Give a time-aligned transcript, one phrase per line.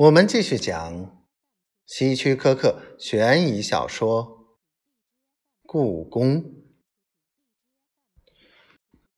[0.00, 1.28] 我们继续讲
[1.84, 4.56] 希区柯克悬疑小说
[5.66, 6.42] 《故宫》。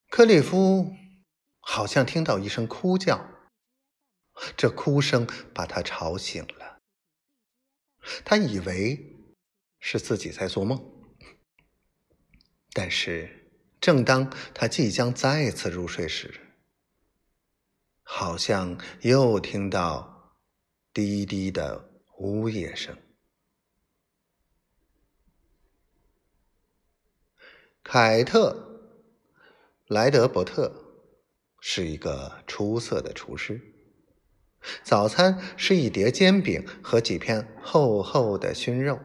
[0.09, 0.93] 克里夫
[1.61, 3.31] 好像听到一声哭叫，
[4.57, 5.25] 这哭声
[5.55, 6.81] 把他吵醒了。
[8.25, 9.31] 他以为
[9.79, 10.85] 是自己在做梦，
[12.73, 16.57] 但是正当他即将再次入睡时，
[18.03, 20.12] 好像又听到。
[20.95, 21.89] 低低的
[22.19, 22.97] 呜咽声。
[27.83, 28.81] 凯特·
[29.95, 30.73] 莱德伯特
[31.61, 33.61] 是一个出色的厨师。
[34.85, 39.01] 早餐是一碟煎饼和几片厚厚的熏肉。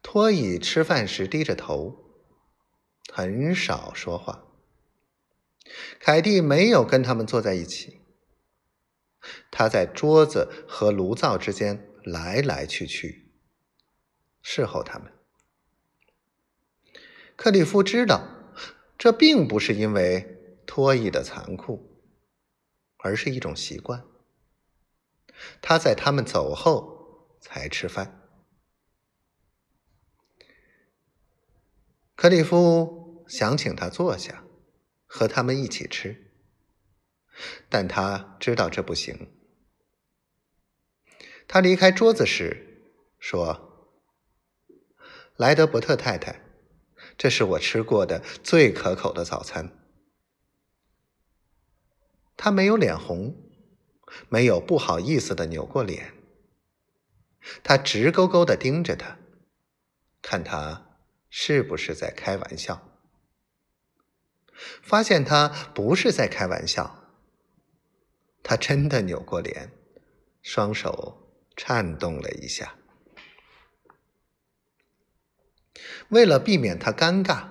[0.00, 2.22] 托伊吃饭时低着头，
[3.12, 4.44] 很少说话。
[5.98, 7.99] 凯蒂没有跟他们坐在一起。
[9.50, 13.30] 他在桌子和炉灶之间来来去去，
[14.42, 15.12] 侍候他们。
[17.36, 18.26] 克里夫知道，
[18.98, 22.00] 这并不是因为脱衣的残酷，
[22.98, 24.04] 而是一种习惯。
[25.62, 28.20] 他在他们走后才吃饭。
[32.14, 34.44] 克里夫想请他坐下，
[35.06, 36.29] 和他们一起吃。
[37.68, 39.30] 但他知道这不行。
[41.48, 43.98] 他离开桌子时说
[45.36, 46.42] ：“莱德伯特太太，
[47.18, 49.76] 这是我吃过的最可口的早餐。”
[52.36, 53.36] 他没有脸红，
[54.28, 56.14] 没有不好意思的扭过脸。
[57.62, 59.18] 他直勾勾的盯着他，
[60.22, 62.86] 看他是不是在开玩笑。
[64.82, 66.99] 发现他不是在开玩笑。
[68.50, 69.70] 他真的扭过脸，
[70.42, 72.74] 双手颤动了一下。
[76.08, 77.46] 为了避免他尴尬，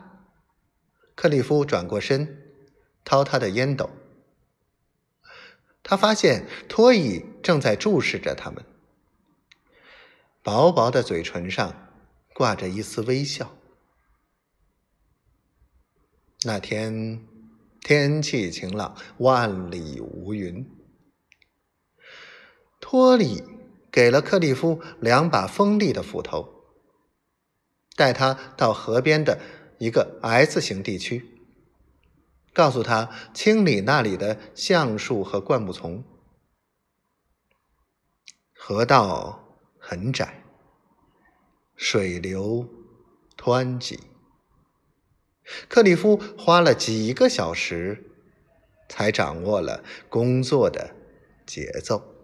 [1.15, 2.51] 克里夫转过身，
[3.05, 3.89] 掏他的烟斗。
[5.83, 8.65] 他发现托伊正在注视着他们，
[10.43, 11.93] 薄薄的嘴唇上
[12.33, 13.55] 挂着一丝微笑。
[16.43, 17.25] 那天
[17.79, 20.69] 天气晴朗，万里无云。
[22.91, 23.43] 托里
[23.91, 26.65] 给了克利夫两把锋利的斧头，
[27.95, 29.39] 带他到河边的
[29.77, 31.23] 一个 S 型地区，
[32.51, 36.03] 告诉他清理那里的橡树和灌木丛。
[38.55, 40.43] 河道很窄，
[41.75, 42.67] 水流
[43.37, 43.99] 湍急，
[45.67, 48.09] 克里夫花了几个小时
[48.89, 50.95] 才掌握了工作的
[51.45, 52.18] 节奏。